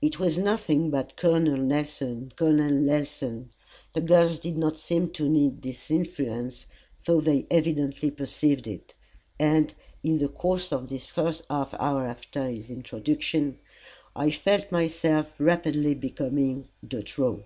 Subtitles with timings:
[0.00, 1.40] It was nothing but Col.
[1.40, 2.52] Nelson, Col.
[2.52, 3.50] Nelson.
[3.92, 6.66] The girls did not seem to need this influence,
[7.06, 8.94] though they evidently perceived it;
[9.36, 9.74] and,
[10.04, 13.58] in the course of the first half hour after his introduction,
[14.14, 17.40] I felt myself rapidly becoming de trop.